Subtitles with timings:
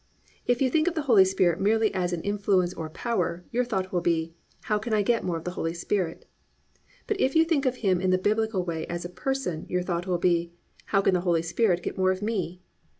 [0.47, 3.91] If you think of the Holy Spirit merely as an influence or power, your thought
[3.93, 6.25] will be, "How can I get more of the Holy Spirit?"
[7.05, 10.07] But if you think of Him in the Biblical way as a person, your thought
[10.07, 10.53] will be,
[10.85, 12.63] "How can the Holy Spirit get more of me?"